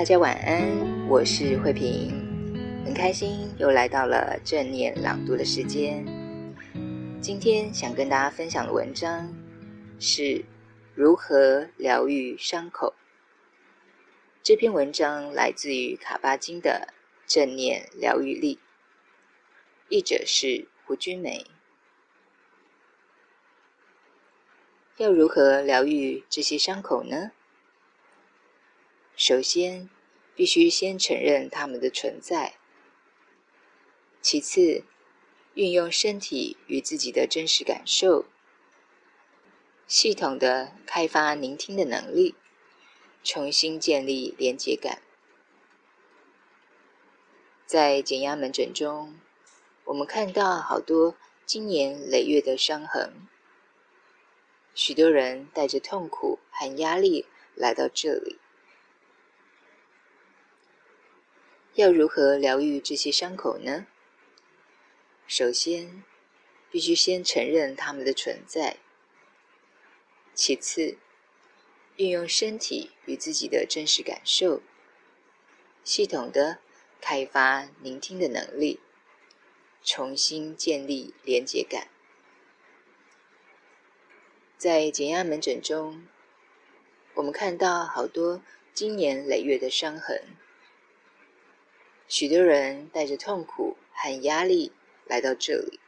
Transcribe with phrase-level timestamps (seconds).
[0.00, 2.08] 大家晚安，我是慧萍，
[2.86, 6.02] 很开心又来到了正念朗读的时间。
[7.20, 9.30] 今天想跟大家分享的文章
[9.98, 10.42] 是
[10.94, 12.94] 如何疗愈伤口。
[14.42, 16.88] 这篇文章来自于卡巴金的
[17.30, 18.56] 《正念疗愈力》，
[19.90, 21.44] 译者是胡君梅。
[24.96, 27.32] 要如何疗愈这些伤口呢？
[29.22, 29.90] 首先，
[30.34, 32.54] 必须先承认它们的存在；
[34.22, 34.82] 其次，
[35.52, 38.24] 运用身体与自己的真实感受，
[39.86, 42.34] 系统地开发聆听的能力，
[43.22, 45.02] 重新建立连接感。
[47.66, 49.20] 在减压门诊中，
[49.84, 53.28] 我们看到好多经年累月的伤痕，
[54.74, 58.39] 许多人带着痛苦和压力来到这里。
[61.80, 63.86] 要如何疗愈这些伤口呢？
[65.26, 66.04] 首先，
[66.70, 68.76] 必须先承认它们的存在；
[70.34, 70.98] 其次，
[71.96, 74.60] 运用身体与自己的真实感受，
[75.82, 76.58] 系统的
[77.00, 78.80] 开发聆听的能力，
[79.82, 81.88] 重新建立连结感。
[84.58, 86.06] 在减压门诊中，
[87.14, 88.42] 我们看到好多
[88.74, 90.22] 经年累月的伤痕。
[92.10, 94.72] 许多人带着痛苦和压力
[95.06, 95.78] 来到这里，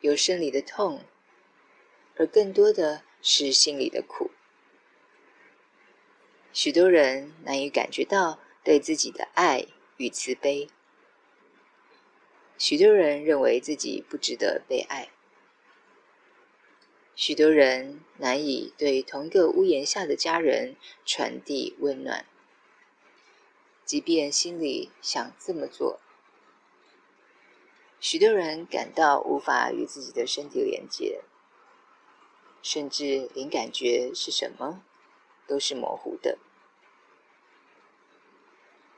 [0.00, 1.04] 有生理的痛，
[2.16, 4.32] 而更多的是心里的苦。
[6.52, 9.68] 许多人难以感觉到对自己的爱
[9.98, 10.68] 与慈悲，
[12.58, 15.10] 许多人认为自己不值得被爱，
[17.14, 20.74] 许多人难以对同一个屋檐下的家人
[21.06, 22.26] 传递温暖。
[23.90, 25.98] 即便心里想这么做，
[27.98, 31.22] 许多人感到无法与自己的身体连接，
[32.62, 34.84] 甚至连感觉是什么
[35.48, 36.38] 都是模糊的。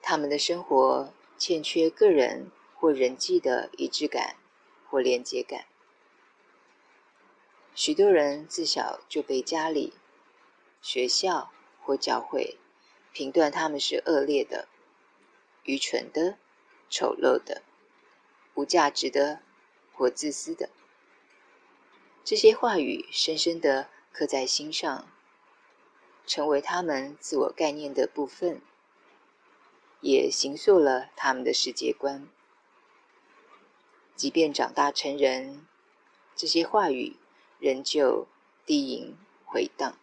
[0.00, 4.36] 他们的生活欠缺个人或人际的一致感
[4.88, 5.66] 或连接感。
[7.74, 9.94] 许多人自小就被家里、
[10.80, 11.50] 学校
[11.82, 12.56] 或教会
[13.12, 14.68] 评断他们是恶劣的。
[15.66, 16.38] 愚蠢的、
[16.88, 17.62] 丑陋的、
[18.54, 19.42] 无价值的
[19.92, 20.70] 或自私的，
[22.24, 25.10] 这些话语深深的刻在心上，
[26.24, 28.60] 成为他们自我概念的部分，
[30.00, 32.28] 也形塑了他们的世界观。
[34.14, 35.66] 即便长大成人，
[36.36, 37.16] 这些话语
[37.58, 38.28] 仍旧
[38.64, 39.98] 低吟回荡。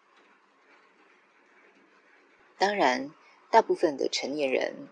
[2.57, 3.11] 当然，
[3.49, 4.89] 大部分的成年人。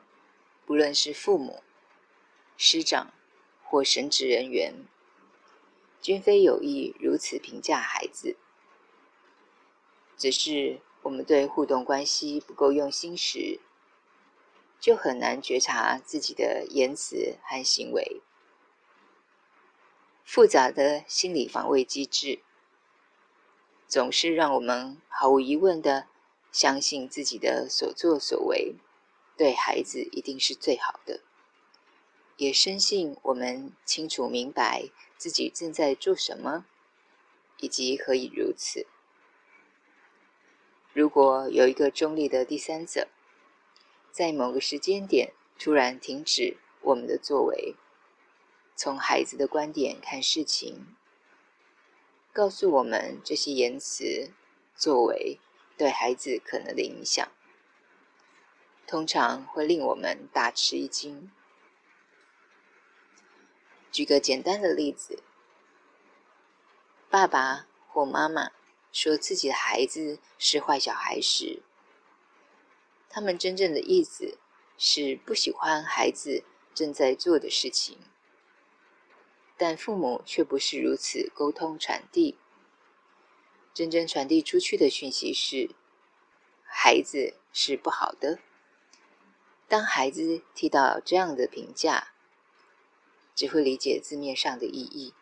[0.71, 1.61] 无论是父母、
[2.55, 3.11] 师长
[3.61, 4.73] 或神职人员，
[6.01, 8.37] 均非有意如此评价孩子，
[10.15, 13.59] 只是我们对互动关系不够用心时，
[14.79, 18.21] 就很难觉察自己的言辞和行为。
[20.23, 22.41] 复杂的心理防卫机制，
[23.89, 26.07] 总是让我们毫无疑问地
[26.49, 28.75] 相信自己的所作所为。
[29.41, 31.21] 对孩子一定是最好的，
[32.37, 36.67] 也深信我们清楚明白自己正在做什么，
[37.57, 38.85] 以及何以如此。
[40.93, 43.07] 如果有一个中立的第三者，
[44.11, 47.73] 在某个时间点突然停止我们的作为，
[48.75, 50.85] 从孩子的观点看事情，
[52.31, 54.29] 告诉我们这些言辞、
[54.75, 55.39] 作为
[55.75, 57.27] 对孩子可能的影响。
[58.91, 61.31] 通常会令我们大吃一惊。
[63.89, 65.23] 举个简单的例子，
[67.09, 68.51] 爸爸或妈妈
[68.91, 71.61] 说自己的孩子是坏小孩时，
[73.07, 74.37] 他们真正的意思
[74.77, 76.43] 是不喜欢孩子
[76.73, 77.97] 正在做的事情，
[79.55, 82.37] 但父母却不是如此沟通传递。
[83.73, 85.69] 真正传递出去的讯息是，
[86.65, 88.39] 孩子是不好的。
[89.71, 92.09] 当孩子听到这样的评价，
[93.33, 95.13] 只会理解字面上的意义，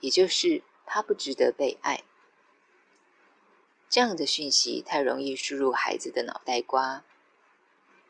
[0.00, 2.02] 也就是他不值得被爱。
[3.88, 7.04] 这样的讯息太容易输入孩子的脑袋瓜，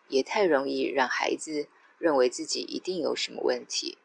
[0.08, 1.68] 也太容易让孩子
[1.98, 3.98] 认为自己一定有什么问题。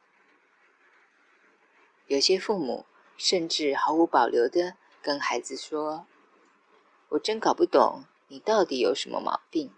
[2.08, 2.86] 有些父母
[3.16, 6.06] 甚至毫无保留地跟孩子说
[7.08, 9.72] ：“我真搞不懂你到底有什么毛病。”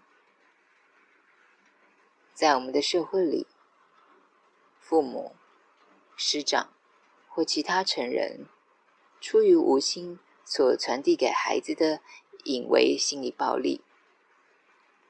[2.38, 3.48] 在我们的社会里，
[4.78, 5.34] 父母、
[6.14, 6.72] 师长
[7.26, 8.46] 或其他成人，
[9.20, 12.00] 出于无心所传递给孩子的
[12.44, 13.80] 隐微心理暴力，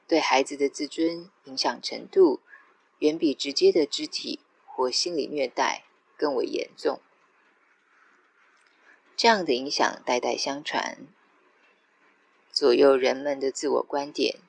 [0.07, 2.39] 对孩子的自尊影响程度，
[2.97, 5.83] 远比直接的肢体或心理虐待
[6.17, 6.99] 更为严重。
[9.15, 10.97] 这样的影响代代相传，
[12.51, 14.39] 左右人们的自我观点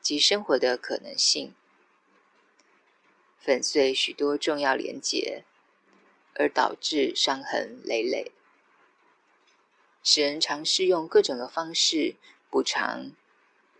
[0.00, 1.54] 及生活的可能性。
[3.44, 5.42] 粉碎许多重要连结，
[6.34, 8.30] 而导致伤痕累累，
[10.04, 12.14] 使人尝试用各种的方式
[12.48, 13.10] 补偿，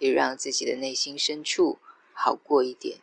[0.00, 1.78] 也让自己的内心深处
[2.12, 2.98] 好过一点。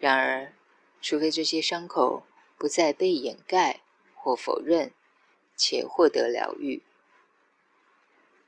[0.00, 0.52] 然而，
[1.00, 2.26] 除非这些伤口
[2.58, 3.82] 不再被掩盖
[4.16, 4.90] 或否认，
[5.56, 6.82] 且获得疗愈，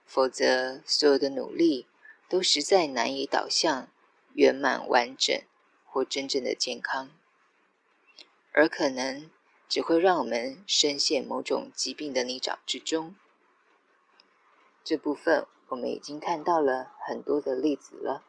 [0.05, 1.87] 否则所有的努力
[2.29, 3.89] 都实在难以导向
[4.35, 5.41] 圆满完整。
[5.97, 7.09] 或真正的健康，
[8.53, 9.31] 而可能
[9.67, 13.15] 只会让我们深陷某种疾病的泥沼之中。
[14.85, 18.23] 这部分我们已经看到了很多的例子了。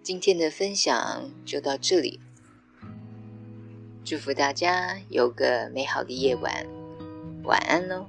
[0.00, 2.20] 今天的分享就到这里，
[4.04, 6.68] 祝福大家有个美好的夜晚，
[7.42, 8.08] 晚安喽。